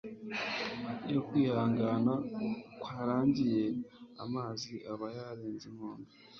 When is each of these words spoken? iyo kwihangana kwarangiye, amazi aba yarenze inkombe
iyo 1.09 1.19
kwihangana 1.27 2.13
kwarangiye, 2.81 3.63
amazi 4.23 4.71
aba 4.91 5.07
yarenze 5.17 5.65
inkombe 5.71 6.09